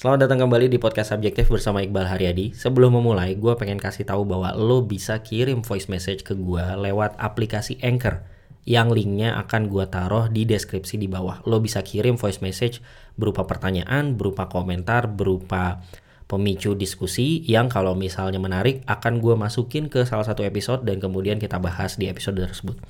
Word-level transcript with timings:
Selamat 0.00 0.24
datang 0.24 0.48
kembali 0.48 0.72
di 0.72 0.80
podcast 0.80 1.12
Subjektif 1.12 1.52
bersama 1.52 1.84
Iqbal 1.84 2.08
Haryadi. 2.08 2.56
Sebelum 2.56 2.96
memulai, 2.96 3.36
gue 3.36 3.52
pengen 3.60 3.76
kasih 3.76 4.08
tahu 4.08 4.24
bahwa 4.24 4.56
lo 4.56 4.80
bisa 4.80 5.20
kirim 5.20 5.60
voice 5.60 5.92
message 5.92 6.24
ke 6.24 6.32
gue 6.32 6.64
lewat 6.80 7.20
aplikasi 7.20 7.76
Anchor 7.84 8.24
yang 8.64 8.88
linknya 8.88 9.36
akan 9.44 9.68
gue 9.68 9.84
taruh 9.92 10.32
di 10.32 10.48
deskripsi 10.48 10.96
di 10.96 11.04
bawah. 11.04 11.44
Lo 11.44 11.60
bisa 11.60 11.84
kirim 11.84 12.16
voice 12.16 12.40
message 12.40 12.80
berupa 13.20 13.44
pertanyaan, 13.44 14.16
berupa 14.16 14.48
komentar, 14.48 15.04
berupa 15.04 15.84
pemicu 16.24 16.72
diskusi 16.72 17.44
yang 17.44 17.68
kalau 17.68 17.92
misalnya 17.92 18.40
menarik 18.40 18.80
akan 18.88 19.20
gue 19.20 19.36
masukin 19.36 19.92
ke 19.92 20.08
salah 20.08 20.24
satu 20.24 20.48
episode 20.48 20.80
dan 20.80 20.96
kemudian 20.96 21.36
kita 21.36 21.60
bahas 21.60 22.00
di 22.00 22.08
episode 22.08 22.40
tersebut. 22.40 22.80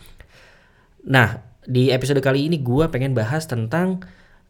Nah, 1.10 1.42
di 1.66 1.90
episode 1.90 2.22
kali 2.22 2.46
ini 2.46 2.62
gue 2.62 2.86
pengen 2.86 3.18
bahas 3.18 3.50
tentang 3.50 3.98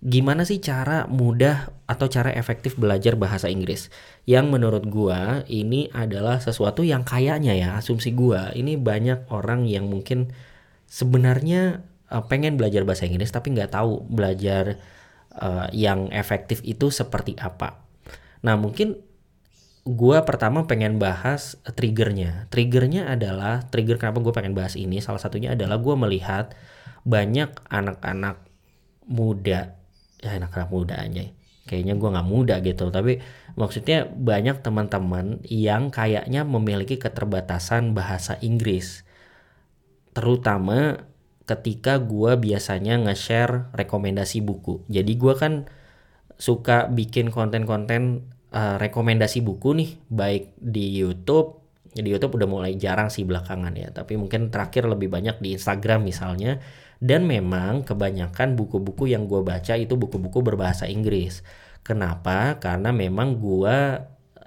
gimana 0.01 0.49
sih 0.49 0.65
cara 0.65 1.05
mudah 1.13 1.69
atau 1.85 2.09
cara 2.09 2.33
efektif 2.33 2.81
belajar 2.81 3.21
bahasa 3.21 3.53
Inggris? 3.53 3.93
Yang 4.25 4.47
menurut 4.49 4.85
gua 4.89 5.45
ini 5.45 5.93
adalah 5.93 6.41
sesuatu 6.41 6.81
yang 6.81 7.05
kayaknya 7.05 7.53
ya 7.53 7.69
asumsi 7.77 8.17
gua 8.17 8.49
ini 8.57 8.81
banyak 8.81 9.29
orang 9.29 9.69
yang 9.69 9.93
mungkin 9.93 10.33
sebenarnya 10.89 11.85
uh, 12.09 12.25
pengen 12.25 12.57
belajar 12.57 12.89
bahasa 12.89 13.05
Inggris 13.05 13.29
tapi 13.29 13.53
nggak 13.53 13.77
tahu 13.77 14.01
belajar 14.09 14.81
uh, 15.37 15.69
yang 15.77 16.09
efektif 16.17 16.65
itu 16.65 16.89
seperti 16.89 17.37
apa. 17.37 17.85
Nah 18.41 18.57
mungkin 18.57 18.97
gua 19.85 20.25
pertama 20.25 20.65
pengen 20.65 20.97
bahas 20.97 21.61
triggernya. 21.77 22.49
Triggernya 22.49 23.13
adalah 23.13 23.69
trigger 23.69 24.01
kenapa 24.01 24.25
gue 24.25 24.33
pengen 24.33 24.57
bahas 24.57 24.81
ini 24.81 25.05
salah 25.05 25.21
satunya 25.21 25.53
adalah 25.53 25.77
gua 25.77 25.93
melihat 26.01 26.57
banyak 27.05 27.53
anak-anak 27.69 28.41
muda 29.05 29.80
ya 30.21 30.37
anak-anak 30.37 30.69
muda 30.69 31.01
aja 31.01 31.25
kayaknya 31.71 31.95
gue 31.95 32.09
nggak 32.11 32.27
muda 32.27 32.59
gitu. 32.67 32.91
Tapi 32.91 33.23
maksudnya 33.55 34.11
banyak 34.11 34.59
teman-teman 34.59 35.39
yang 35.47 35.95
kayaknya 35.95 36.43
memiliki 36.43 36.99
keterbatasan 36.99 37.95
bahasa 37.95 38.35
Inggris. 38.43 39.07
Terutama 40.11 41.07
ketika 41.47 42.03
gue 42.03 42.35
biasanya 42.35 42.99
nge-share 43.07 43.71
rekomendasi 43.71 44.43
buku. 44.43 44.83
Jadi 44.91 45.13
gue 45.15 45.35
kan 45.39 45.71
suka 46.35 46.91
bikin 46.91 47.31
konten-konten 47.31 48.27
uh, 48.51 48.75
rekomendasi 48.83 49.39
buku 49.47 49.79
nih. 49.79 49.91
Baik 50.11 50.59
di 50.59 50.99
YouTube 50.99 51.60
di 51.91 52.07
YouTube 52.07 52.39
udah 52.39 52.49
mulai 52.49 52.73
jarang 52.79 53.11
sih 53.11 53.27
belakangan 53.27 53.75
ya. 53.75 53.91
Tapi 53.91 54.15
mungkin 54.15 54.55
terakhir 54.55 54.87
lebih 54.87 55.11
banyak 55.11 55.43
di 55.43 55.59
Instagram 55.59 56.07
misalnya. 56.07 56.63
Dan 57.01 57.25
memang 57.25 57.83
kebanyakan 57.83 58.55
buku-buku 58.61 59.09
yang 59.09 59.25
gue 59.25 59.41
baca 59.41 59.75
itu 59.75 59.97
buku-buku 59.97 60.45
berbahasa 60.45 60.87
Inggris. 60.87 61.41
Kenapa? 61.81 62.61
Karena 62.61 62.93
memang 62.93 63.41
gue 63.41 63.77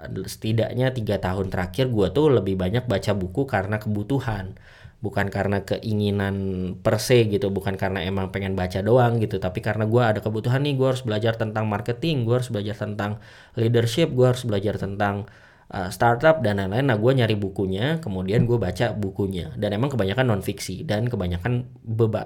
setidaknya 0.04 0.92
tiga 0.94 1.18
tahun 1.18 1.48
terakhir 1.50 1.90
gue 1.90 2.08
tuh 2.14 2.28
lebih 2.30 2.56
banyak 2.60 2.86
baca 2.86 3.12
buku 3.18 3.50
karena 3.50 3.82
kebutuhan. 3.82 4.56
Bukan 5.04 5.28
karena 5.28 5.68
keinginan 5.68 6.36
per 6.80 6.96
se 7.02 7.28
gitu. 7.28 7.52
Bukan 7.52 7.76
karena 7.76 8.06
emang 8.08 8.32
pengen 8.32 8.56
baca 8.56 8.80
doang 8.80 9.20
gitu. 9.20 9.42
Tapi 9.42 9.60
karena 9.60 9.84
gue 9.84 10.00
ada 10.00 10.20
kebutuhan 10.24 10.64
nih 10.64 10.80
gue 10.80 10.88
harus 10.96 11.04
belajar 11.04 11.36
tentang 11.36 11.68
marketing 11.68 12.24
gue 12.24 12.40
harus 12.40 12.48
belajar 12.54 12.78
tentang 12.80 13.20
leadership 13.60 14.14
gue 14.16 14.28
harus 14.30 14.48
belajar 14.48 14.80
tentang 14.80 15.28
uh, 15.74 15.90
startup 15.90 16.40
dan 16.46 16.62
lain-lain. 16.62 16.86
Nah, 16.88 16.98
gue 17.02 17.12
nyari 17.12 17.36
bukunya, 17.36 17.98
kemudian 18.00 18.46
gue 18.46 18.62
baca 18.62 18.94
bukunya. 18.94 19.52
Dan 19.58 19.74
emang 19.74 19.90
kebanyakan 19.90 20.30
non 20.30 20.42
fiksi 20.46 20.86
dan 20.86 21.10
kebanyakan 21.10 21.68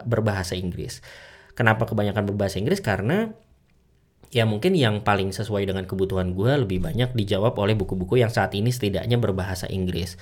berbahasa 0.06 0.53
Inggris. 0.59 1.00
Kenapa 1.56 1.88
kebanyakan 1.88 2.28
berbahasa 2.28 2.59
Inggris? 2.62 2.84
Karena 2.84 3.31
ya 4.28 4.44
mungkin 4.44 4.75
yang 4.75 5.02
paling 5.08 5.31
sesuai 5.31 5.64
dengan 5.64 5.88
kebutuhan 5.88 6.36
gue 6.36 6.68
lebih 6.68 6.84
banyak 6.84 7.16
dijawab 7.16 7.56
oleh 7.58 7.73
buku-buku 7.80 8.20
yang 8.20 8.30
saat 8.30 8.52
ini 8.53 8.70
setidaknya 8.70 9.18
berbahasa 9.18 9.66
Inggris. 9.72 10.20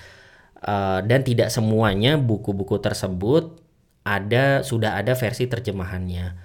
Uh, 0.66 1.04
dan 1.04 1.22
tidak 1.22 1.52
semuanya 1.52 2.16
buku-buku 2.16 2.80
tersebut 2.80 3.60
ada 4.06 4.62
sudah 4.62 4.96
ada 4.96 5.18
versi 5.18 5.50
terjemahannya. 5.50 6.38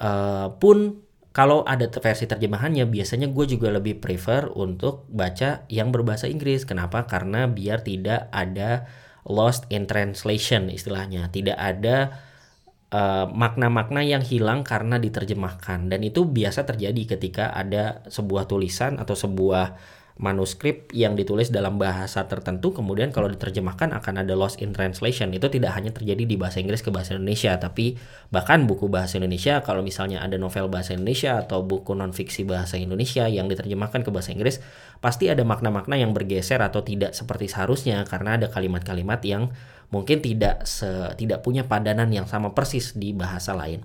Uh, 0.00 0.54
pun 0.60 1.02
kalau 1.30 1.62
ada 1.62 1.86
versi 1.86 2.26
terjemahannya 2.26 2.90
biasanya 2.90 3.30
gue 3.30 3.46
juga 3.46 3.70
lebih 3.70 4.02
prefer 4.02 4.50
untuk 4.50 5.06
baca 5.06 5.62
yang 5.70 5.94
berbahasa 5.94 6.26
Inggris. 6.26 6.66
Kenapa? 6.66 7.06
Karena 7.06 7.46
biar 7.46 7.86
tidak 7.86 8.26
ada 8.34 8.90
lost 9.22 9.70
in 9.70 9.86
translation 9.86 10.66
istilahnya. 10.74 11.30
Tidak 11.30 11.54
ada 11.54 12.18
eh, 12.90 13.26
makna-makna 13.30 14.02
uh, 14.02 14.10
yang 14.18 14.22
hilang 14.26 14.66
karena 14.66 14.98
diterjemahkan. 14.98 15.86
Dan 15.86 16.02
itu 16.02 16.26
biasa 16.26 16.66
terjadi 16.66 17.14
ketika 17.14 17.54
ada 17.54 18.02
sebuah 18.10 18.50
tulisan 18.50 18.98
atau 18.98 19.14
sebuah 19.14 19.78
manuskrip 20.20 20.92
yang 20.92 21.16
ditulis 21.16 21.48
dalam 21.48 21.80
bahasa 21.80 22.28
tertentu 22.28 22.76
kemudian 22.76 23.08
kalau 23.08 23.32
diterjemahkan 23.32 23.96
akan 23.96 24.20
ada 24.20 24.36
loss 24.36 24.60
in 24.60 24.76
translation 24.76 25.32
itu 25.32 25.48
tidak 25.48 25.72
hanya 25.72 25.96
terjadi 25.96 26.28
di 26.28 26.36
bahasa 26.36 26.60
Inggris 26.60 26.84
ke 26.84 26.92
bahasa 26.92 27.16
Indonesia 27.16 27.56
tapi 27.56 27.96
bahkan 28.28 28.68
buku 28.68 28.92
bahasa 28.92 29.16
Indonesia 29.16 29.64
kalau 29.64 29.80
misalnya 29.80 30.20
ada 30.20 30.36
novel 30.36 30.68
bahasa 30.68 30.92
Indonesia 30.92 31.40
atau 31.40 31.64
buku 31.64 31.96
non 31.96 32.12
fiksi 32.12 32.44
bahasa 32.44 32.76
Indonesia 32.76 33.24
yang 33.32 33.48
diterjemahkan 33.48 34.04
ke 34.04 34.12
bahasa 34.12 34.36
Inggris 34.36 34.60
pasti 35.00 35.32
ada 35.32 35.40
makna-makna 35.40 35.96
yang 35.96 36.12
bergeser 36.12 36.60
atau 36.60 36.84
tidak 36.84 37.16
seperti 37.16 37.48
seharusnya 37.48 38.04
karena 38.04 38.36
ada 38.36 38.52
kalimat-kalimat 38.52 39.24
yang 39.24 39.48
mungkin 39.88 40.20
tidak 40.20 40.68
tidak 41.16 41.40
punya 41.40 41.64
padanan 41.64 42.12
yang 42.12 42.28
sama 42.28 42.52
persis 42.52 42.92
di 42.92 43.16
bahasa 43.16 43.56
lain. 43.56 43.80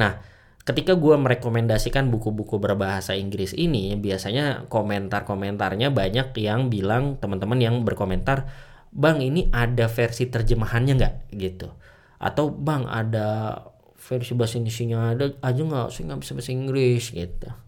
Nah, 0.00 0.35
ketika 0.66 0.98
gue 0.98 1.14
merekomendasikan 1.14 2.10
buku-buku 2.10 2.58
berbahasa 2.58 3.14
Inggris 3.14 3.54
ini 3.54 3.94
biasanya 3.94 4.66
komentar-komentarnya 4.66 5.94
banyak 5.94 6.34
yang 6.42 6.66
bilang 6.68 7.22
teman-teman 7.22 7.62
yang 7.62 7.86
berkomentar 7.86 8.50
bang 8.90 9.22
ini 9.22 9.46
ada 9.54 9.86
versi 9.86 10.26
terjemahannya 10.26 10.92
nggak? 10.98 11.14
Gitu. 11.38 11.70
Atau 12.18 12.50
bang 12.50 12.90
ada 12.90 13.62
versi 13.94 14.34
bahasa 14.34 14.58
Indonesia 14.58 14.98
ada 15.14 15.24
aja 15.38 15.60
nggak 15.62 15.86
saya 15.94 16.02
nggak 16.10 16.20
bisa 16.26 16.32
bahasa 16.34 16.50
Inggris? 16.50 17.04
Gitu 17.14 17.65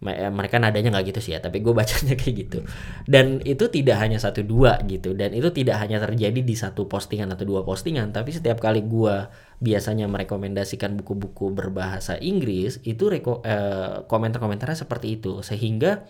mereka 0.00 0.56
nadanya 0.56 0.96
nggak 0.96 1.12
gitu 1.12 1.20
sih 1.20 1.32
ya 1.36 1.44
tapi 1.44 1.60
gue 1.60 1.76
bacanya 1.76 2.16
kayak 2.20 2.34
gitu. 2.48 2.58
Dan 3.04 3.44
itu 3.44 3.68
tidak 3.68 4.00
hanya 4.00 4.16
satu 4.16 4.40
dua 4.40 4.80
gitu 4.88 5.12
dan 5.12 5.36
itu 5.36 5.52
tidak 5.52 5.76
hanya 5.84 6.00
terjadi 6.00 6.40
di 6.40 6.56
satu 6.56 6.88
postingan 6.88 7.28
atau 7.36 7.44
dua 7.44 7.60
postingan 7.60 8.08
tapi 8.08 8.32
setiap 8.32 8.64
kali 8.64 8.80
gue 8.80 9.28
biasanya 9.60 10.08
merekomendasikan 10.08 10.96
buku-buku 10.96 11.52
berbahasa 11.52 12.16
Inggris 12.16 12.80
itu 12.88 13.12
reko, 13.12 13.44
eh, 13.44 14.08
komentar-komentarnya 14.08 14.88
seperti 14.88 15.20
itu. 15.20 15.44
Sehingga 15.44 16.08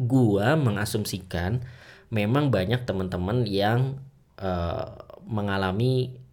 gue 0.00 0.48
mengasumsikan 0.56 1.60
memang 2.08 2.48
banyak 2.48 2.88
teman-teman 2.88 3.44
yang 3.44 4.00
eh, 4.40 4.88
mengalami 5.28 6.23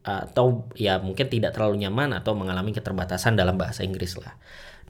atau 0.00 0.64
ya 0.76 0.96
mungkin 0.96 1.28
tidak 1.28 1.52
terlalu 1.52 1.84
nyaman 1.84 2.16
atau 2.16 2.32
mengalami 2.32 2.72
keterbatasan 2.72 3.36
dalam 3.36 3.60
bahasa 3.60 3.84
Inggris 3.84 4.16
lah. 4.16 4.36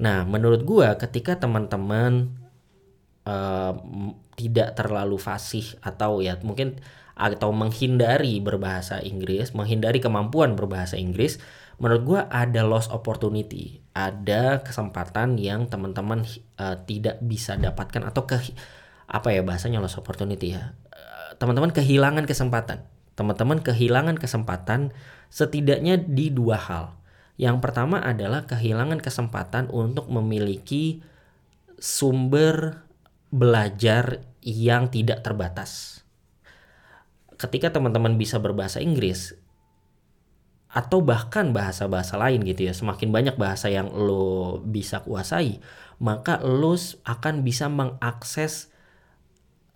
Nah, 0.00 0.22
menurut 0.25 0.62
gua 0.62 0.97
ketika 0.97 1.37
teman-teman 1.37 2.32
uh, 3.26 3.75
tidak 4.38 4.78
terlalu 4.78 5.21
fasih 5.21 5.76
atau 5.84 6.25
ya 6.25 6.38
mungkin 6.41 6.81
atau 7.21 7.53
menghindari 7.53 8.41
berbahasa 8.41 9.04
Inggris, 9.04 9.53
menghindari 9.53 10.00
kemampuan 10.00 10.56
berbahasa 10.56 10.97
Inggris, 10.97 11.37
menurut 11.77 12.03
gua 12.06 12.21
ada 12.32 12.65
lost 12.65 12.88
opportunity, 12.88 13.84
ada 13.92 14.65
kesempatan 14.65 15.37
yang 15.37 15.69
teman-teman 15.69 16.25
uh, 16.56 16.81
tidak 16.88 17.21
bisa 17.21 17.60
dapatkan 17.60 18.09
atau 18.09 18.25
ke 18.25 18.41
apa 19.10 19.28
ya 19.34 19.42
bahasanya 19.42 19.82
lost 19.82 19.98
opportunity 19.98 20.54
ya. 20.54 20.72
Eh, 20.94 21.31
teman-teman 21.37 21.75
kehilangan 21.75 22.25
kesempatan. 22.31 22.87
Teman-teman 23.20 23.60
kehilangan 23.60 24.16
kesempatan 24.16 24.97
setidaknya 25.28 26.00
di 26.00 26.32
dua 26.32 26.56
hal. 26.56 26.97
Yang 27.36 27.60
pertama 27.60 28.00
adalah 28.00 28.48
kehilangan 28.48 28.97
kesempatan 29.04 29.69
untuk 29.69 30.08
memiliki 30.08 31.04
sumber 31.77 32.80
belajar 33.28 34.24
yang 34.41 34.89
tidak 34.89 35.21
terbatas. 35.21 36.00
Ketika 37.36 37.77
teman-teman 37.77 38.16
bisa 38.16 38.41
berbahasa 38.41 38.80
Inggris 38.80 39.36
atau 40.72 41.04
bahkan 41.04 41.53
bahasa-bahasa 41.53 42.16
lain 42.16 42.41
gitu 42.48 42.68
ya, 42.68 42.72
semakin 42.72 43.12
banyak 43.12 43.36
bahasa 43.36 43.68
yang 43.68 43.92
lo 43.92 44.65
bisa 44.65 45.04
kuasai, 45.04 45.60
maka 46.00 46.41
lo 46.41 46.72
akan 47.04 47.44
bisa 47.44 47.68
mengakses 47.68 48.69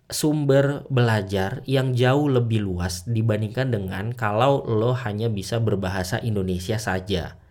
sumber 0.05 0.85
belajar 0.93 1.65
yang 1.65 1.97
jauh 1.97 2.29
lebih 2.29 2.61
luas 2.61 3.09
dibandingkan 3.09 3.73
dengan 3.73 4.13
kalau 4.13 4.61
lo 4.61 4.93
hanya 4.93 5.33
bisa 5.33 5.57
berbahasa 5.57 6.21
Indonesia 6.21 6.77
saja. 6.77 7.41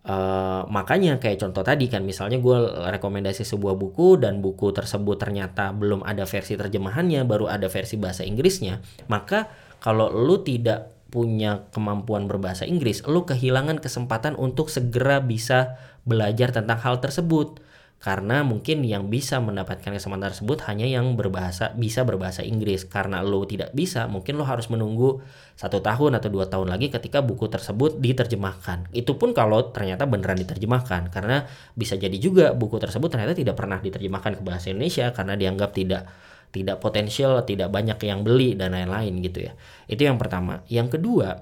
Uh, 0.00 0.64
makanya 0.72 1.20
kayak 1.20 1.44
contoh 1.44 1.60
tadi 1.60 1.84
kan 1.92 2.00
misalnya 2.00 2.40
gue 2.40 2.56
rekomendasi 2.88 3.44
sebuah 3.44 3.76
buku 3.76 4.16
dan 4.16 4.40
buku 4.40 4.72
tersebut 4.72 5.20
ternyata 5.20 5.76
belum 5.76 6.00
ada 6.08 6.24
versi 6.24 6.56
terjemahannya 6.56 7.28
baru 7.28 7.52
ada 7.52 7.68
versi 7.68 8.00
bahasa 8.00 8.24
Inggrisnya 8.24 8.80
maka 9.12 9.52
kalau 9.76 10.08
lu 10.08 10.40
tidak 10.40 11.04
punya 11.12 11.68
kemampuan 11.76 12.24
berbahasa 12.24 12.64
Inggris 12.64 13.04
lu 13.04 13.28
kehilangan 13.28 13.76
kesempatan 13.76 14.40
untuk 14.40 14.72
segera 14.72 15.20
bisa 15.20 15.76
belajar 16.08 16.48
tentang 16.48 16.80
hal 16.80 17.04
tersebut 17.04 17.60
karena 18.00 18.40
mungkin 18.40 18.80
yang 18.80 19.12
bisa 19.12 19.44
mendapatkan 19.44 19.92
kesempatan 19.92 20.32
tersebut 20.32 20.64
hanya 20.72 20.88
yang 20.88 21.20
berbahasa 21.20 21.76
bisa 21.76 22.00
berbahasa 22.00 22.40
Inggris. 22.40 22.88
Karena 22.88 23.20
lo 23.20 23.44
tidak 23.44 23.76
bisa 23.76 24.08
mungkin 24.08 24.40
lo 24.40 24.48
harus 24.48 24.72
menunggu 24.72 25.20
satu 25.52 25.84
tahun 25.84 26.16
atau 26.16 26.32
dua 26.32 26.48
tahun 26.48 26.72
lagi 26.72 26.88
ketika 26.88 27.20
buku 27.20 27.52
tersebut 27.52 28.00
diterjemahkan. 28.00 28.88
Itu 28.96 29.20
pun 29.20 29.36
kalau 29.36 29.68
ternyata 29.68 30.08
beneran 30.08 30.40
diterjemahkan. 30.40 31.12
Karena 31.12 31.44
bisa 31.76 32.00
jadi 32.00 32.16
juga 32.16 32.56
buku 32.56 32.80
tersebut 32.80 33.12
ternyata 33.12 33.36
tidak 33.36 33.60
pernah 33.60 33.76
diterjemahkan 33.84 34.40
ke 34.40 34.42
bahasa 34.48 34.72
Indonesia 34.72 35.12
karena 35.12 35.36
dianggap 35.36 35.70
tidak 35.76 36.08
tidak 36.56 36.80
potensial 36.80 37.44
tidak 37.44 37.68
banyak 37.68 38.00
yang 38.00 38.24
beli 38.24 38.56
dan 38.56 38.72
lain-lain 38.72 39.12
gitu 39.20 39.44
ya. 39.44 39.52
Itu 39.84 40.08
yang 40.08 40.16
pertama. 40.16 40.64
Yang 40.72 40.96
kedua 40.96 41.36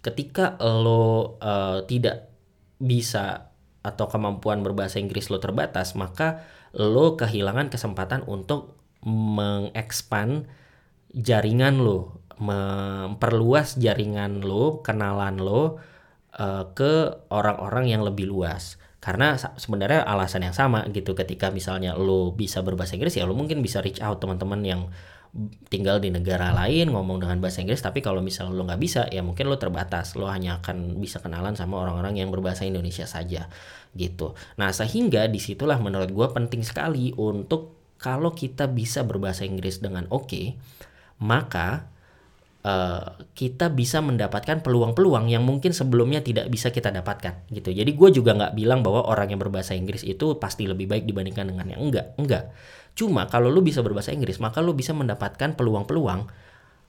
ketika 0.00 0.56
lo 0.64 1.36
uh, 1.36 1.84
tidak 1.84 2.32
bisa 2.80 3.53
atau 3.84 4.08
kemampuan 4.08 4.64
berbahasa 4.64 4.96
Inggris 4.96 5.28
lo 5.28 5.38
terbatas, 5.38 5.92
maka 5.92 6.48
lo 6.72 7.20
kehilangan 7.20 7.68
kesempatan 7.68 8.24
untuk 8.24 8.80
mengekspan 9.04 10.48
jaringan 11.12 11.84
lo, 11.84 12.24
memperluas 12.40 13.76
jaringan 13.76 14.42
lo, 14.42 14.80
kenalan 14.80 15.38
lo 15.38 15.78
uh, 16.40 16.64
ke 16.72 17.12
orang-orang 17.28 17.92
yang 17.92 18.02
lebih 18.02 18.26
luas. 18.26 18.80
Karena 19.04 19.36
sebenarnya 19.36 20.00
alasan 20.00 20.48
yang 20.48 20.56
sama 20.56 20.88
gitu 20.88 21.12
ketika 21.12 21.52
misalnya 21.52 21.92
lo 21.92 22.32
bisa 22.32 22.64
berbahasa 22.64 22.96
Inggris 22.96 23.20
ya 23.20 23.28
lo 23.28 23.36
mungkin 23.36 23.60
bisa 23.60 23.84
reach 23.84 24.00
out 24.00 24.16
teman-teman 24.16 24.64
yang 24.64 24.88
tinggal 25.66 25.98
di 25.98 26.14
negara 26.14 26.54
lain 26.54 26.94
ngomong 26.94 27.18
dengan 27.18 27.42
bahasa 27.42 27.58
Inggris 27.58 27.82
tapi 27.82 27.98
kalau 27.98 28.22
misalnya 28.22 28.54
lo 28.54 28.62
nggak 28.70 28.78
bisa 28.78 29.10
ya 29.10 29.20
mungkin 29.26 29.50
lo 29.50 29.58
terbatas. 29.58 30.14
Lo 30.14 30.30
hanya 30.30 30.62
akan 30.62 31.02
bisa 31.02 31.18
kenalan 31.18 31.58
sama 31.58 31.82
orang-orang 31.82 32.22
yang 32.22 32.30
berbahasa 32.30 32.62
Indonesia 32.62 33.04
saja 33.04 33.50
gitu. 33.98 34.38
Nah 34.58 34.70
sehingga 34.70 35.26
di 35.26 35.42
situlah 35.42 35.82
menurut 35.82 36.10
gue 36.14 36.28
penting 36.30 36.62
sekali 36.62 37.10
untuk 37.18 37.74
kalau 37.98 38.30
kita 38.30 38.70
bisa 38.70 39.02
berbahasa 39.02 39.42
Inggris 39.42 39.82
dengan 39.82 40.06
oke 40.14 40.30
okay, 40.30 40.46
maka 41.18 41.90
uh, 42.62 43.18
kita 43.34 43.74
bisa 43.74 43.98
mendapatkan 44.06 44.62
peluang-peluang 44.62 45.34
yang 45.34 45.42
mungkin 45.42 45.74
sebelumnya 45.74 46.22
tidak 46.22 46.46
bisa 46.46 46.70
kita 46.70 46.94
dapatkan 46.94 47.50
gitu. 47.50 47.74
Jadi 47.74 47.90
gue 47.90 48.08
juga 48.14 48.38
nggak 48.38 48.54
bilang 48.54 48.86
bahwa 48.86 49.02
orang 49.10 49.34
yang 49.34 49.42
berbahasa 49.42 49.74
Inggris 49.74 50.06
itu 50.06 50.38
pasti 50.38 50.70
lebih 50.70 50.86
baik 50.86 51.10
dibandingkan 51.10 51.50
dengan 51.50 51.66
yang 51.74 51.82
enggak. 51.82 52.14
Enggak 52.22 52.54
Cuma 52.94 53.26
kalau 53.26 53.50
lu 53.50 53.60
bisa 53.62 53.82
berbahasa 53.82 54.14
Inggris, 54.14 54.38
maka 54.38 54.62
lu 54.62 54.74
bisa 54.74 54.94
mendapatkan 54.94 55.58
peluang-peluang 55.58 56.30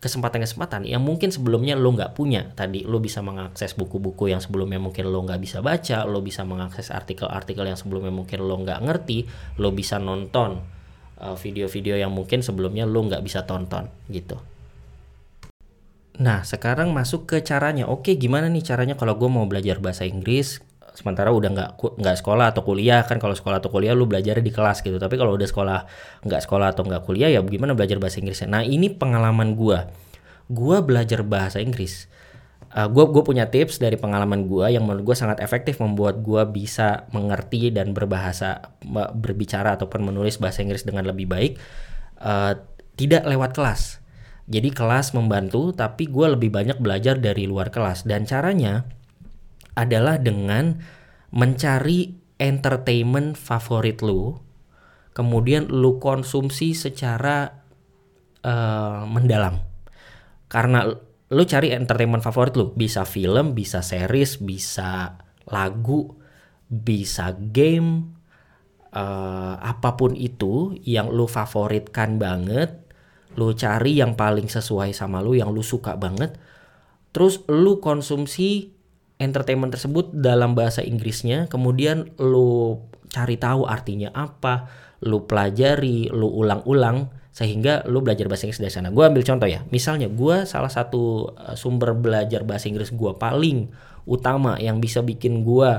kesempatan-kesempatan 0.05 0.85
yang 0.85 1.01
mungkin 1.01 1.33
sebelumnya 1.33 1.73
lo 1.73 1.89
nggak 1.89 2.13
punya. 2.13 2.53
Tadi 2.53 2.85
lo 2.85 3.01
bisa 3.01 3.25
mengakses 3.25 3.73
buku-buku 3.73 4.29
yang 4.29 4.37
sebelumnya 4.37 4.77
mungkin 4.77 5.09
lo 5.09 5.25
nggak 5.25 5.41
bisa 5.41 5.65
baca 5.65 6.05
lo 6.05 6.21
bisa 6.21 6.45
mengakses 6.45 6.93
artikel-artikel 6.93 7.65
yang 7.65 7.79
sebelumnya 7.79 8.13
mungkin 8.13 8.45
lo 8.45 8.55
nggak 8.61 8.85
ngerti 8.85 9.25
lo 9.57 9.73
bisa 9.73 9.97
nonton 9.97 10.61
uh, 11.17 11.33
video-video 11.33 11.97
yang 11.97 12.13
mungkin 12.13 12.45
sebelumnya 12.45 12.85
lo 12.85 13.01
nggak 13.01 13.25
bisa 13.25 13.49
tonton 13.49 13.89
gitu. 14.13 14.37
Nah 16.21 16.45
sekarang 16.45 16.93
masuk 16.93 17.25
ke 17.25 17.37
caranya. 17.41 17.89
Oke 17.89 18.13
gimana 18.15 18.45
nih 18.45 18.61
caranya 18.61 18.95
kalau 18.95 19.17
gue 19.17 19.27
mau 19.27 19.49
belajar 19.49 19.81
bahasa 19.81 20.05
Inggris 20.05 20.61
sementara 20.95 21.29
udah 21.29 21.49
nggak 21.51 21.69
nggak 21.77 22.15
sekolah 22.23 22.55
atau 22.55 22.63
kuliah 22.63 23.03
kan 23.03 23.19
kalau 23.19 23.35
sekolah 23.35 23.59
atau 23.59 23.69
kuliah 23.69 23.91
lu 23.91 24.07
belajar 24.07 24.39
di 24.39 24.49
kelas 24.49 24.81
gitu. 24.81 24.95
Tapi 24.95 25.15
kalau 25.19 25.35
udah 25.35 25.47
sekolah 25.47 25.79
nggak 26.23 26.41
sekolah 26.47 26.73
atau 26.73 26.87
nggak 26.87 27.03
kuliah 27.03 27.29
ya 27.29 27.43
gimana 27.43 27.75
belajar 27.75 27.99
bahasa 27.99 28.23
Inggrisnya 28.23 28.47
nah 28.49 28.63
ini 28.63 28.89
pengalaman 28.89 29.53
gua. 29.53 29.91
Gua 30.47 30.79
belajar 30.81 31.21
bahasa 31.21 31.59
Inggris. 31.59 32.07
Uh, 32.75 32.91
gua 32.91 33.07
gue 33.07 33.23
punya 33.23 33.47
tips 33.47 33.79
dari 33.79 33.95
pengalaman 33.95 34.51
gua 34.51 34.67
yang 34.67 34.83
menurut 34.83 35.13
gua 35.13 35.15
sangat 35.15 35.39
efektif 35.39 35.79
membuat 35.79 36.19
gua 36.19 36.43
bisa 36.43 37.07
mengerti 37.15 37.71
dan 37.71 37.95
berbahasa 37.95 38.75
berbicara 39.15 39.79
ataupun 39.79 40.03
menulis 40.03 40.35
bahasa 40.43 40.59
Inggris 40.59 40.83
dengan 40.83 41.07
lebih 41.07 41.23
baik 41.23 41.55
uh, 42.19 42.59
tidak 42.95 43.27
lewat 43.27 43.55
kelas. 43.55 44.03
Jadi 44.45 44.69
kelas 44.69 45.17
membantu 45.17 45.73
tapi 45.73 46.05
gue 46.05 46.37
lebih 46.37 46.53
banyak 46.53 46.77
belajar 46.77 47.17
dari 47.17 47.49
luar 47.49 47.73
kelas. 47.73 48.05
Dan 48.05 48.29
caranya 48.29 48.85
adalah 49.75 50.17
dengan 50.17 50.79
mencari 51.35 52.15
entertainment 52.39 53.35
favorit 53.35 53.99
lu, 54.03 54.35
kemudian 55.15 55.67
lu 55.71 55.99
konsumsi 55.99 56.75
secara 56.75 57.63
uh, 58.43 59.03
mendalam. 59.07 59.63
Karena 60.51 60.87
lu 61.31 61.43
cari 61.43 61.71
entertainment 61.75 62.23
favorit 62.23 62.55
lu, 62.55 62.71
bisa 62.75 63.03
film, 63.07 63.55
bisa 63.55 63.83
series, 63.83 64.39
bisa 64.39 65.19
lagu, 65.47 66.15
bisa 66.67 67.35
game, 67.35 68.15
uh, 68.95 69.55
apa 69.59 69.95
pun 69.95 70.15
itu 70.15 70.75
yang 70.83 71.11
lu 71.11 71.27
favoritkan 71.27 72.19
banget, 72.19 72.83
lu 73.35 73.51
cari 73.55 73.99
yang 73.99 74.15
paling 74.15 74.47
sesuai 74.47 74.95
sama 74.95 75.19
lu, 75.19 75.35
yang 75.35 75.51
lu 75.51 75.63
suka 75.63 75.99
banget, 75.99 76.39
terus 77.15 77.43
lu 77.47 77.79
konsumsi 77.83 78.74
entertainment 79.17 79.71
tersebut 79.71 80.11
dalam 80.11 80.53
bahasa 80.53 80.83
Inggrisnya, 80.83 81.47
kemudian 81.47 82.11
lu 82.19 82.83
cari 83.07 83.39
tahu 83.39 83.63
artinya 83.63 84.11
apa, 84.11 84.67
lu 85.03 85.23
pelajari, 85.23 86.11
lu 86.11 86.27
ulang-ulang 86.27 87.11
sehingga 87.35 87.83
lu 87.87 87.99
belajar 87.99 88.31
bahasa 88.31 88.47
Inggris 88.47 88.63
dari 88.63 88.73
sana. 88.73 88.91
Gue 88.91 89.03
ambil 89.07 89.23
contoh 89.27 89.47
ya, 89.47 89.63
misalnya 89.71 90.07
gue 90.07 90.47
salah 90.47 90.71
satu 90.71 91.35
eh, 91.35 91.55
sumber 91.55 91.95
belajar 91.95 92.43
bahasa 92.47 92.67
Inggris 92.71 92.91
gue 92.91 93.11
paling 93.15 93.71
utama 94.07 94.55
yang 94.61 94.79
bisa 94.79 95.01
bikin 95.01 95.43
gue 95.43 95.71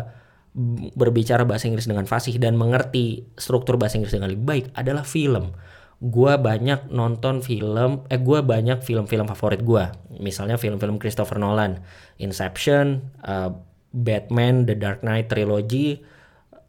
berbicara 0.96 1.44
bahasa 1.44 1.68
Inggris 1.68 1.84
dengan 1.84 2.08
fasih 2.08 2.40
dan 2.40 2.56
mengerti 2.56 3.28
struktur 3.36 3.76
bahasa 3.76 4.00
Inggris 4.00 4.16
dengan 4.16 4.32
lebih 4.32 4.46
baik 4.48 4.66
adalah 4.72 5.04
film 5.04 5.52
gue 5.96 6.32
banyak 6.36 6.92
nonton 6.92 7.40
film 7.40 8.04
eh 8.12 8.20
gue 8.20 8.38
banyak 8.44 8.84
film-film 8.84 9.24
favorit 9.32 9.64
gue 9.64 9.84
misalnya 10.20 10.60
film-film 10.60 11.00
Christopher 11.00 11.40
Nolan 11.40 11.80
Inception 12.20 13.00
uh, 13.24 13.48
Batman 13.96 14.68
The 14.68 14.76
Dark 14.76 15.00
Knight 15.00 15.32
trilogy 15.32 16.04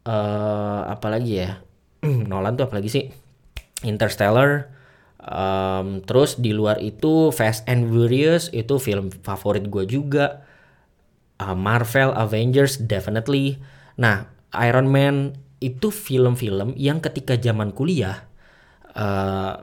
uh, 0.08 0.80
apalagi 0.88 1.32
ya? 1.44 1.60
Nolan 2.30 2.56
tuh 2.56 2.72
apalagi 2.72 2.88
sih? 2.88 3.04
Interstellar 3.84 4.72
um, 5.20 6.00
terus 6.02 6.40
di 6.40 6.56
luar 6.56 6.80
itu 6.80 7.28
Fast 7.30 7.68
and 7.68 7.86
Furious 7.92 8.48
itu 8.56 8.80
film 8.80 9.12
favorit 9.12 9.68
gue 9.68 9.84
juga. 9.84 10.48
Uh, 11.38 11.54
Marvel 11.54 12.10
Avengers 12.16 12.80
definitely. 12.80 13.60
Nah 14.00 14.26
Iron 14.58 14.88
Man 14.88 15.38
itu 15.58 15.90
film-film 15.90 16.74
yang 16.78 17.02
ketika 17.02 17.34
zaman 17.34 17.74
kuliah 17.74 18.27
uh, 18.98 19.54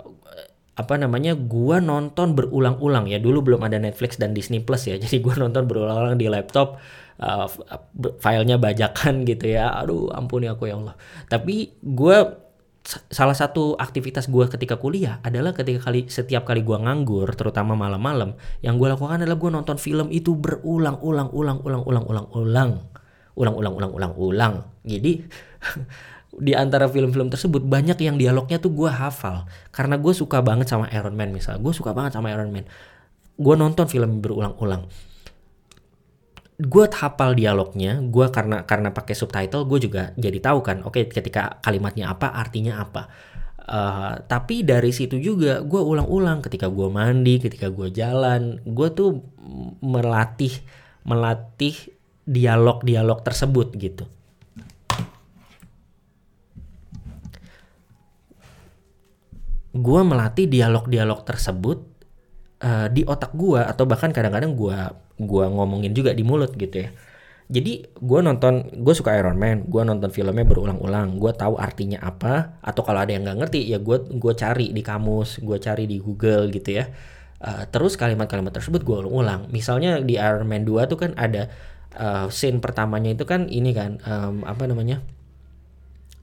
apa 0.75 0.93
namanya 0.99 1.39
gua 1.39 1.79
nonton 1.79 2.35
berulang-ulang 2.35 3.07
ya. 3.07 3.19
Dulu 3.19 3.43
belum 3.43 3.61
ada 3.63 3.79
Netflix 3.79 4.19
dan 4.19 4.35
Disney 4.35 4.63
Plus 4.63 4.87
ya. 4.87 4.95
Jadi 5.03 5.19
gua 5.19 5.35
nonton 5.35 5.67
berulang-ulang 5.67 6.19
di 6.19 6.27
laptop 6.31 6.79
uh, 7.19 7.47
filenya 8.19 8.59
bajakan 8.59 9.23
gitu 9.29 9.55
ya. 9.55 9.71
Aduh 9.75 10.11
ampuni 10.11 10.47
aku 10.51 10.67
ya 10.71 10.79
Allah. 10.79 10.95
Tapi 11.27 11.79
gua 11.83 12.43
salah 13.09 13.33
satu 13.33 13.73
aktivitas 13.81 14.29
gua 14.29 14.45
ketika 14.45 14.77
kuliah 14.77 15.17
adalah 15.25 15.57
ketika 15.57 15.89
kali 15.89 16.05
setiap 16.05 16.45
kali 16.45 16.61
gua 16.61 16.85
nganggur 16.85 17.25
terutama 17.33 17.73
malam-malam 17.73 18.37
yang 18.61 18.77
gua 18.77 18.93
lakukan 18.93 19.25
adalah 19.25 19.41
gua 19.41 19.51
nonton 19.57 19.81
film 19.81 20.13
itu 20.13 20.37
berulang-ulang 20.37 21.33
ulang-ulang 21.33 21.81
ulang-ulang 21.87 22.27
ulang 22.35 22.71
ulang-ulang 23.35 23.73
ulang-ulang. 23.73 24.13
Ulang 24.15 24.55
jadi 24.85 25.23
di 26.35 26.51
antara 26.51 26.91
film-film 26.91 27.31
tersebut 27.31 27.63
banyak 27.63 27.95
yang 28.03 28.19
dialognya 28.19 28.59
tuh 28.59 28.71
gue 28.75 28.91
hafal. 28.91 29.47
Karena 29.71 29.95
gue 29.95 30.11
suka 30.11 30.43
banget 30.43 30.67
sama 30.67 30.91
Iron 30.91 31.15
Man 31.15 31.31
misalnya 31.31 31.63
gue 31.63 31.73
suka 31.75 31.95
banget 31.95 32.19
sama 32.19 32.31
Iron 32.31 32.51
Man. 32.51 32.67
Gue 33.35 33.55
nonton 33.55 33.87
film 33.87 34.19
berulang-ulang. 34.19 34.87
Gue 36.55 36.85
hafal 36.87 37.35
dialognya 37.35 37.99
gue 37.99 38.27
karena 38.31 38.63
karena 38.63 38.91
pakai 38.91 39.15
subtitle 39.15 39.67
gue 39.67 39.79
juga 39.91 40.15
jadi 40.15 40.39
tahu 40.39 40.59
kan 40.63 40.77
oke 40.87 40.95
okay, 40.95 41.03
ketika 41.11 41.59
kalimatnya 41.63 42.11
apa 42.11 42.31
artinya 42.31 42.83
apa. 42.83 43.03
Uh, 43.65 44.21
tapi 44.29 44.61
dari 44.61 44.93
situ 44.93 45.17
juga 45.19 45.63
gue 45.63 45.81
ulang-ulang. 45.81 46.43
Ketika 46.43 46.67
gue 46.67 46.87
mandi 46.91 47.39
ketika 47.39 47.71
gue 47.71 47.91
jalan 47.91 48.59
gue 48.63 48.87
tuh 48.91 49.23
melatih 49.79 50.51
melatih 51.05 51.75
dialog-dialog 52.25 53.21
tersebut 53.21 53.77
gitu 53.77 54.09
gue 59.75 60.01
melatih 60.07 60.47
dialog-dialog 60.47 61.27
tersebut 61.27 61.83
uh, 62.63 62.87
di 62.87 63.03
otak 63.03 63.35
gue 63.35 63.59
atau 63.59 63.83
bahkan 63.83 64.15
kadang-kadang 64.15 64.55
gue 64.55 64.77
gua 65.15 65.45
ngomongin 65.47 65.91
juga 65.91 66.15
di 66.15 66.23
mulut 66.23 66.55
gitu 66.55 66.87
ya. 66.87 66.89
Jadi 67.45 67.85
gue 68.01 68.19
nonton 68.25 68.73
gue 68.73 68.93
suka 68.97 69.13
Iron 69.13 69.37
Man 69.37 69.69
gue 69.69 69.83
nonton 69.85 70.09
filmnya 70.09 70.41
berulang-ulang 70.47 71.21
gue 71.21 71.29
tahu 71.29 71.61
artinya 71.61 72.01
apa 72.01 72.57
atau 72.57 72.81
kalau 72.81 73.05
ada 73.05 73.13
yang 73.13 73.21
nggak 73.21 73.37
ngerti 73.45 73.69
ya 73.69 73.77
gue 73.77 74.01
gue 74.17 74.33
cari 74.33 74.73
di 74.73 74.81
kamus 74.81 75.45
gue 75.45 75.57
cari 75.61 75.85
di 75.85 76.01
Google 76.01 76.49
gitu 76.49 76.81
ya. 76.81 76.89
Uh, 77.45 77.67
terus 77.69 77.99
kalimat-kalimat 77.99 78.55
tersebut 78.55 78.81
gue 78.81 78.95
ulang-ulang. 79.05 79.51
Misalnya 79.51 80.01
di 80.01 80.17
Iron 80.17 80.47
Man 80.49 80.65
2 80.65 80.89
tuh 80.89 80.97
kan 80.97 81.11
ada 81.19 81.51
uh, 81.99 82.31
scene 82.31 82.63
pertamanya 82.63 83.13
itu 83.13 83.27
kan 83.27 83.45
ini 83.51 83.75
kan 83.75 84.01
um, 84.07 84.41
apa 84.47 84.65
namanya 84.65 85.03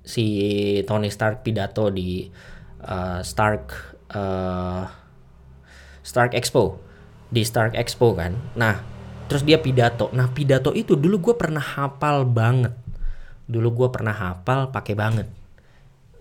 si 0.02 0.26
Tony 0.82 1.06
Stark 1.12 1.46
pidato 1.46 1.86
di 1.94 2.26
uh, 2.86 3.20
Stark 3.22 3.96
uh, 4.14 4.86
Stark 6.02 6.34
Expo 6.34 6.82
di 7.32 7.42
Stark 7.46 7.72
Expo 7.78 8.12
kan. 8.12 8.36
Nah, 8.58 8.82
terus 9.30 9.46
dia 9.46 9.56
pidato. 9.56 10.12
Nah, 10.12 10.28
pidato 10.28 10.76
itu 10.76 10.98
dulu 10.98 11.32
gue 11.32 11.34
pernah 11.38 11.62
hafal 11.62 12.28
banget. 12.28 12.76
Dulu 13.48 13.68
gue 13.72 13.88
pernah 13.88 14.12
hafal 14.12 14.68
pakai 14.68 14.92
banget. 14.92 15.28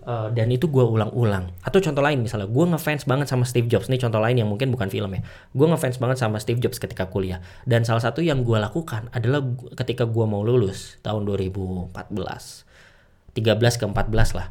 Uh, 0.02 0.34
dan 0.34 0.50
itu 0.50 0.66
gue 0.66 0.82
ulang-ulang. 0.82 1.54
Atau 1.62 1.78
contoh 1.78 2.02
lain 2.02 2.18
misalnya, 2.18 2.50
gue 2.50 2.64
ngefans 2.74 3.06
banget 3.06 3.30
sama 3.30 3.46
Steve 3.46 3.70
Jobs. 3.70 3.86
Ini 3.86 4.02
contoh 4.02 4.18
lain 4.18 4.34
yang 4.34 4.50
mungkin 4.50 4.74
bukan 4.74 4.90
film 4.90 5.14
ya. 5.14 5.22
Gue 5.54 5.66
ngefans 5.70 6.02
banget 6.02 6.18
sama 6.18 6.42
Steve 6.42 6.58
Jobs 6.58 6.82
ketika 6.82 7.06
kuliah. 7.06 7.38
Dan 7.62 7.86
salah 7.86 8.02
satu 8.02 8.18
yang 8.18 8.42
gue 8.42 8.58
lakukan 8.58 9.12
adalah 9.14 9.44
ketika 9.78 10.02
gue 10.02 10.24
mau 10.26 10.42
lulus 10.42 10.98
tahun 11.06 11.22
2014. 11.22 11.94
13 11.94 13.78
ke 13.78 13.84
14 13.86 14.38
lah. 14.38 14.50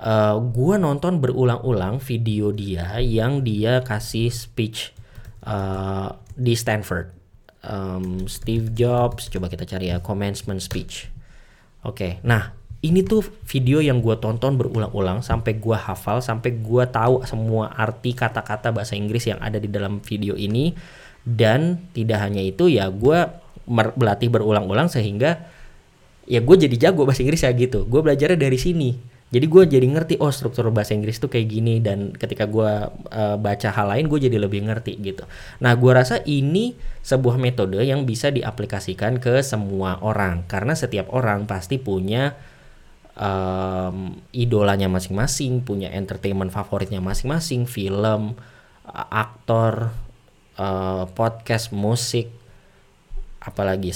Uh, 0.00 0.40
gue 0.40 0.80
nonton 0.80 1.20
berulang-ulang 1.20 2.00
video 2.00 2.56
dia 2.56 2.96
yang 3.04 3.44
dia 3.44 3.84
kasih 3.84 4.32
speech 4.32 4.96
uh, 5.44 6.16
di 6.32 6.56
Stanford. 6.56 7.12
Um, 7.60 8.24
Steve 8.24 8.72
Jobs, 8.72 9.28
coba 9.28 9.52
kita 9.52 9.68
cari 9.68 9.92
ya 9.92 10.00
commencement 10.00 10.64
speech. 10.64 11.12
Oke, 11.84 11.92
okay. 11.92 12.12
nah 12.24 12.56
ini 12.80 13.04
tuh 13.04 13.20
video 13.44 13.84
yang 13.84 14.00
gue 14.00 14.16
tonton 14.16 14.56
berulang-ulang 14.56 15.20
sampai 15.20 15.60
gue 15.60 15.76
hafal 15.76 16.24
sampai 16.24 16.56
gue 16.64 16.84
tahu 16.88 17.20
semua 17.28 17.68
arti 17.76 18.16
kata-kata 18.16 18.72
bahasa 18.72 18.96
Inggris 18.96 19.28
yang 19.28 19.36
ada 19.44 19.60
di 19.60 19.68
dalam 19.68 20.00
video 20.00 20.32
ini 20.32 20.72
dan 21.20 21.76
tidak 21.92 22.24
hanya 22.24 22.40
itu 22.40 22.72
ya 22.72 22.88
gue 22.88 23.28
berlatih 23.68 24.32
berulang-ulang 24.32 24.88
sehingga 24.88 25.44
ya 26.24 26.40
gue 26.40 26.56
jadi 26.56 26.88
jago 26.88 27.04
bahasa 27.04 27.20
Inggris 27.20 27.44
ya 27.44 27.52
gitu 27.52 27.84
gue 27.84 28.00
belajarnya 28.00 28.40
dari 28.40 28.56
sini 28.56 28.90
jadi 29.30 29.46
gue 29.46 29.62
jadi 29.78 29.86
ngerti 29.86 30.18
oh 30.18 30.34
struktur 30.34 30.74
bahasa 30.74 30.90
Inggris 30.90 31.22
tuh 31.22 31.30
kayak 31.30 31.46
gini 31.46 31.78
dan 31.78 32.10
ketika 32.10 32.50
gue 32.50 32.70
uh, 32.90 33.36
baca 33.38 33.68
hal 33.70 33.86
lain 33.86 34.10
gue 34.10 34.26
jadi 34.26 34.42
lebih 34.42 34.66
ngerti 34.66 34.98
gitu. 34.98 35.22
Nah 35.62 35.78
gue 35.78 35.92
rasa 35.94 36.18
ini 36.26 36.74
sebuah 37.06 37.38
metode 37.38 37.78
yang 37.78 38.02
bisa 38.02 38.34
diaplikasikan 38.34 39.22
ke 39.22 39.38
semua 39.46 40.02
orang 40.02 40.50
karena 40.50 40.74
setiap 40.74 41.14
orang 41.14 41.46
pasti 41.46 41.78
punya 41.78 42.34
um, 43.14 44.18
idolanya 44.34 44.90
masing-masing, 44.90 45.62
punya 45.62 45.94
entertainment 45.94 46.50
favoritnya 46.50 46.98
masing-masing, 46.98 47.70
film, 47.70 48.34
aktor, 48.90 49.94
uh, 50.58 51.06
podcast, 51.14 51.70
musik, 51.70 52.26
apalagi 53.38 53.94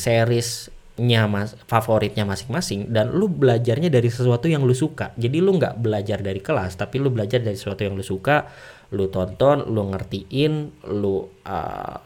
seriesnya 0.94 1.26
mas 1.26 1.58
favoritnya 1.66 2.22
masing-masing 2.22 2.94
dan 2.94 3.10
lu 3.10 3.26
belajarnya 3.26 3.90
dari 3.90 4.06
sesuatu 4.06 4.46
yang 4.46 4.62
lu 4.62 4.78
suka 4.78 5.10
jadi 5.18 5.42
lu 5.42 5.58
nggak 5.58 5.82
belajar 5.82 6.22
dari 6.22 6.38
kelas 6.38 6.78
tapi 6.78 7.02
lu 7.02 7.10
belajar 7.10 7.42
dari 7.42 7.58
sesuatu 7.58 7.82
yang 7.82 7.98
lu 7.98 8.06
suka 8.06 8.46
lu 8.94 9.10
tonton 9.10 9.66
lu 9.74 9.90
ngertiin 9.90 10.86
lu 10.94 11.26
uh, 11.42 11.96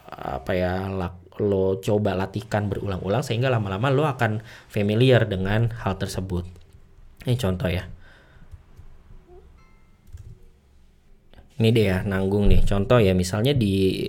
apa 0.41 0.51
ya 0.57 0.89
lo 1.39 1.77
coba 1.79 2.17
latihkan 2.17 2.65
berulang-ulang 2.65 3.21
sehingga 3.21 3.53
lama-lama 3.53 3.93
lo 3.93 4.09
akan 4.09 4.41
familiar 4.73 5.29
dengan 5.29 5.69
hal 5.85 6.01
tersebut 6.01 6.59
ini 7.27 7.35
contoh 7.35 7.67
ya. 7.67 7.83
Ini 11.59 11.69
deh 11.75 11.85
ya 11.91 11.97
nanggung 12.07 12.47
nih. 12.47 12.63
Contoh 12.63 13.03
ya 13.03 13.11
misalnya 13.11 13.51
di 13.51 14.07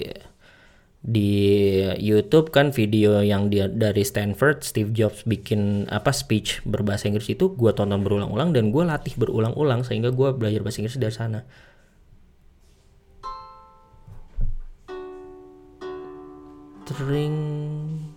di 1.01 1.81
YouTube 1.97 2.53
kan 2.53 2.77
video 2.77 3.25
yang 3.25 3.49
dia 3.49 3.73
dari 3.73 4.05
Stanford 4.05 4.61
Steve 4.61 4.93
Jobs 4.93 5.25
bikin 5.25 5.89
apa 5.89 6.13
speech 6.13 6.61
berbahasa 6.69 7.09
Inggris 7.09 7.33
itu 7.33 7.57
gue 7.57 7.73
tonton 7.73 8.05
berulang-ulang 8.05 8.53
dan 8.53 8.69
gue 8.69 8.85
latih 8.85 9.17
berulang-ulang 9.17 9.81
sehingga 9.81 10.13
gue 10.13 10.29
belajar 10.37 10.61
bahasa 10.61 10.85
Inggris 10.85 11.01
dari 11.01 11.17
sana. 11.17 11.41
Tring. 16.85 18.13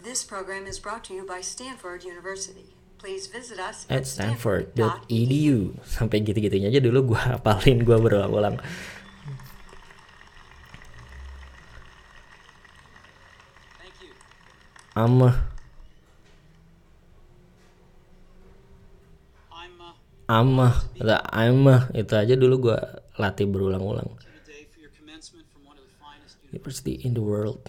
This 0.00 0.24
program 0.24 0.66
is 0.66 0.80
brought 0.80 1.04
to 1.06 1.14
you 1.14 1.28
by 1.28 1.38
Stanford 1.44 2.02
University. 2.02 2.74
Please 2.98 3.28
visit 3.28 3.60
us 3.62 3.86
at 3.86 4.10
stanford.edu. 4.10 5.76
Sampai 5.86 6.24
gitu-gitunya 6.24 6.72
aja 6.72 6.82
dulu 6.82 7.14
gue 7.14 7.20
hafalin 7.20 7.84
gue 7.86 7.94
berulang-ulang. 8.00 8.58
Ama. 15.00 15.30
Ama, 20.30 20.68
ama 21.32 21.76
itu 21.90 22.14
aja 22.14 22.34
dulu 22.38 22.70
gue 22.70 22.78
latih 23.18 23.48
berulang-ulang. 23.50 24.06
University 26.52 27.00
in 27.02 27.16
the 27.16 27.24
world. 27.24 27.64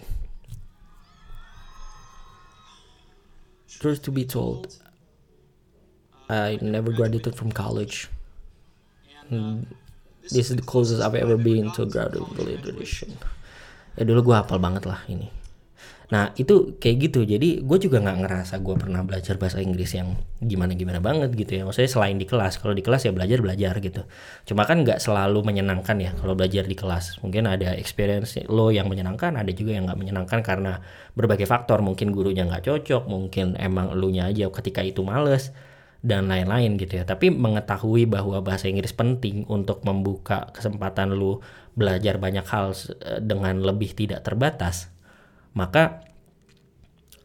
Truth 3.80 4.06
to 4.06 4.14
be 4.14 4.22
told, 4.22 4.78
I 6.30 6.60
never 6.62 6.94
graduated 6.94 7.34
from 7.34 7.50
college. 7.50 8.06
Hmm, 9.26 9.66
this 10.22 10.52
is 10.52 10.54
the 10.54 10.62
closest 10.62 11.02
I've 11.02 11.18
ever 11.18 11.34
been 11.34 11.72
to 11.74 11.82
a 11.82 11.88
graduation. 11.90 13.18
Ya 13.98 14.06
dulu 14.06 14.30
gue 14.30 14.36
hafal 14.38 14.62
banget 14.62 14.86
lah 14.86 15.02
ini. 15.10 15.41
Nah 16.12 16.36
itu 16.36 16.76
kayak 16.76 16.96
gitu. 17.08 17.24
Jadi 17.24 17.64
gue 17.64 17.78
juga 17.80 17.96
nggak 18.04 18.18
ngerasa 18.20 18.60
gue 18.60 18.76
pernah 18.76 19.00
belajar 19.00 19.40
bahasa 19.40 19.64
Inggris 19.64 19.96
yang 19.96 20.12
gimana 20.44 20.76
gimana 20.76 21.00
banget 21.00 21.32
gitu 21.32 21.56
ya. 21.56 21.62
Maksudnya 21.64 21.88
selain 21.88 22.20
di 22.20 22.28
kelas. 22.28 22.60
Kalau 22.60 22.76
di 22.76 22.84
kelas 22.84 23.08
ya 23.08 23.16
belajar 23.16 23.40
belajar 23.40 23.74
gitu. 23.80 24.04
Cuma 24.44 24.68
kan 24.68 24.84
nggak 24.84 25.00
selalu 25.00 25.40
menyenangkan 25.40 25.96
ya 25.96 26.12
kalau 26.12 26.36
belajar 26.36 26.68
di 26.68 26.76
kelas. 26.76 27.24
Mungkin 27.24 27.48
ada 27.48 27.72
experience 27.80 28.36
lo 28.52 28.68
yang 28.68 28.92
menyenangkan, 28.92 29.40
ada 29.40 29.48
juga 29.56 29.72
yang 29.72 29.88
nggak 29.88 29.96
menyenangkan 29.96 30.44
karena 30.44 30.84
berbagai 31.16 31.48
faktor. 31.48 31.80
Mungkin 31.80 32.12
gurunya 32.12 32.44
nggak 32.44 32.68
cocok, 32.68 33.08
mungkin 33.08 33.56
emang 33.56 33.96
lu 33.96 34.12
nya 34.12 34.28
aja 34.28 34.52
ketika 34.52 34.84
itu 34.84 35.00
males 35.00 35.48
dan 36.04 36.28
lain-lain 36.28 36.76
gitu 36.76 37.00
ya. 37.00 37.08
Tapi 37.08 37.32
mengetahui 37.32 38.04
bahwa 38.04 38.44
bahasa 38.44 38.68
Inggris 38.68 38.92
penting 38.92 39.48
untuk 39.48 39.80
membuka 39.86 40.52
kesempatan 40.52 41.16
lu 41.16 41.40
belajar 41.72 42.20
banyak 42.20 42.44
hal 42.44 42.76
eh, 43.00 43.24
dengan 43.24 43.64
lebih 43.64 43.96
tidak 43.96 44.20
terbatas, 44.26 44.91
maka 45.52 46.04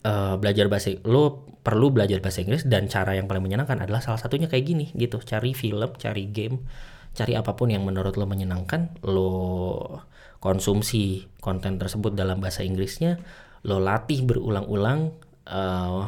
uh, 0.03 0.36
belajar 0.39 0.67
bahasa 0.72 0.96
lu 1.03 1.48
perlu 1.63 1.91
belajar 1.91 2.24
bahasa 2.24 2.39
Inggris 2.43 2.63
dan 2.63 2.88
cara 2.88 3.19
yang 3.19 3.27
paling 3.27 3.43
menyenangkan 3.43 3.84
adalah 3.84 4.00
salah 4.00 4.19
satunya 4.19 4.48
kayak 4.48 4.63
gini 4.63 4.86
gitu, 4.96 5.19
cari 5.19 5.51
film, 5.51 5.91
cari 6.00 6.31
game, 6.31 6.63
cari 7.12 7.36
apa 7.36 7.60
pun 7.60 7.67
yang 7.67 7.84
menurut 7.84 8.15
lo 8.15 8.24
menyenangkan, 8.24 9.03
lo 9.03 9.31
konsumsi 10.39 11.27
konten 11.43 11.75
tersebut 11.75 12.15
dalam 12.15 12.39
bahasa 12.39 12.63
Inggrisnya, 12.63 13.19
lo 13.67 13.84
latih 13.84 14.24
berulang-ulang 14.24 15.12
uh, 15.51 16.07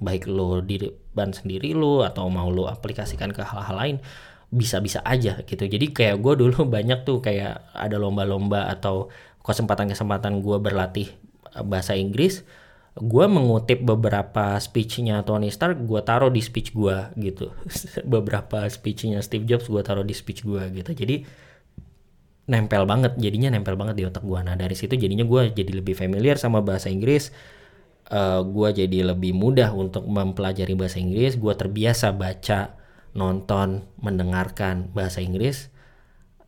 baik 0.00 0.30
lo 0.30 0.62
di 0.62 0.78
ban 1.10 1.34
sendiri 1.34 1.74
lo 1.74 2.06
atau 2.06 2.30
mau 2.30 2.48
lo 2.48 2.70
aplikasikan 2.70 3.34
ke 3.34 3.42
hal-hal 3.42 3.76
lain 3.76 3.96
bisa-bisa 4.50 5.02
aja 5.06 5.42
gitu. 5.46 5.66
Jadi 5.66 5.94
kayak 5.94 6.18
gue 6.18 6.34
dulu 6.38 6.66
banyak 6.76 7.02
tuh 7.02 7.18
kayak 7.18 7.70
ada 7.74 7.96
lomba-lomba 7.98 8.70
atau 8.70 9.10
kesempatan-kesempatan 9.40 10.38
gue 10.44 10.58
berlatih 10.60 11.08
bahasa 11.66 11.98
Inggris 11.98 12.46
gue 12.98 13.26
mengutip 13.30 13.86
beberapa 13.86 14.58
speechnya 14.58 15.22
Tony 15.22 15.48
Stark 15.54 15.78
gue 15.86 16.00
taruh 16.02 16.28
di 16.28 16.42
speech 16.42 16.74
gue 16.74 17.14
gitu. 17.22 17.54
Beberapa 18.12 18.66
speechnya 18.66 19.22
Steve 19.22 19.46
Jobs 19.46 19.70
gue 19.70 19.80
taruh 19.80 20.02
di 20.02 20.12
speech 20.12 20.42
gue 20.42 20.60
gitu. 20.74 20.90
Jadi 20.90 21.22
nempel 22.50 22.82
banget 22.82 23.14
jadinya 23.14 23.54
nempel 23.54 23.78
banget 23.78 23.94
di 23.94 24.04
otak 24.10 24.26
gue 24.26 24.40
nah 24.42 24.58
dari 24.58 24.74
situ 24.74 24.98
jadinya 24.98 25.22
gue 25.22 25.54
jadi 25.54 25.70
lebih 25.70 25.94
familiar 25.94 26.34
sama 26.34 26.58
bahasa 26.58 26.90
Inggris 26.90 27.30
uh, 28.10 28.18
eh, 28.18 28.40
gue 28.42 28.68
jadi 28.82 29.14
lebih 29.14 29.38
mudah 29.38 29.70
untuk 29.70 30.02
mempelajari 30.10 30.74
bahasa 30.74 30.98
Inggris 30.98 31.38
gue 31.38 31.54
terbiasa 31.54 32.10
baca 32.10 32.74
nonton 33.14 33.86
mendengarkan 34.02 34.90
bahasa 34.90 35.22
Inggris 35.22 35.70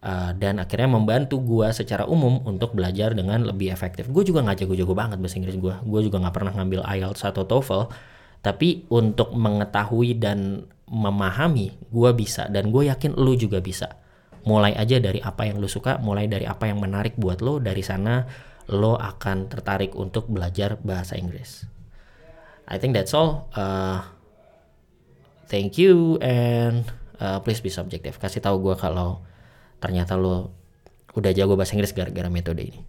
uh, 0.03 0.31
dan 0.37 0.59
akhirnya 0.59 0.91
membantu 0.91 1.41
gue 1.41 1.71
secara 1.71 2.05
umum 2.05 2.43
untuk 2.45 2.75
belajar 2.77 3.15
dengan 3.15 3.47
lebih 3.47 3.73
efektif 3.73 4.11
gue 4.11 4.23
juga 4.27 4.43
nggak 4.45 4.67
jago-jago 4.67 4.93
banget 4.93 5.19
bahasa 5.23 5.39
Inggris 5.39 5.57
gue 5.57 5.75
gue 5.75 6.01
juga 6.05 6.21
nggak 6.21 6.35
pernah 6.35 6.53
ngambil 6.53 6.83
IELTS 6.85 7.23
atau 7.25 7.47
TOEFL 7.47 7.83
tapi 8.43 8.91
untuk 8.91 9.31
mengetahui 9.33 10.19
dan 10.19 10.67
memahami 10.91 11.79
gue 11.89 12.11
bisa 12.13 12.51
dan 12.51 12.69
gue 12.69 12.91
yakin 12.91 13.15
lu 13.17 13.39
juga 13.39 13.63
bisa 13.63 13.97
mulai 14.43 14.75
aja 14.75 14.99
dari 14.99 15.23
apa 15.23 15.47
yang 15.47 15.63
lu 15.63 15.71
suka 15.71 16.03
mulai 16.03 16.27
dari 16.27 16.45
apa 16.45 16.67
yang 16.67 16.83
menarik 16.83 17.15
buat 17.15 17.39
lo 17.39 17.63
dari 17.63 17.81
sana 17.81 18.27
lo 18.71 18.95
akan 18.95 19.51
tertarik 19.51 19.95
untuk 19.99 20.31
belajar 20.31 20.79
bahasa 20.83 21.19
Inggris. 21.19 21.67
I 22.71 22.79
think 22.79 22.95
that's 22.95 23.11
all. 23.11 23.51
Uh, 23.53 24.07
thank 25.51 25.77
you 25.77 26.17
and 26.23 26.87
uh, 27.19 27.43
please 27.43 27.59
be 27.59 27.73
subjective. 27.73 28.17
Kasih 28.23 28.39
tahu 28.39 28.63
gue 28.63 28.75
kalau 28.79 29.21
ternyata 29.83 30.15
lo 30.15 30.55
udah 31.19 31.35
jago 31.35 31.59
bahasa 31.59 31.75
Inggris 31.75 31.91
gara-gara 31.91 32.31
metode 32.31 32.63
ini. 32.63 32.81